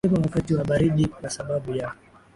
[0.05, 1.93] mapema wakati wa baridi kwa sababu ya